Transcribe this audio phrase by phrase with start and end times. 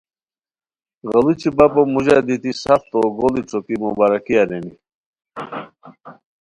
[1.09, 4.73] غیڑوچی بپو موژہ دیتی سف تو گوڑی ݯوکی مبارکی ارینی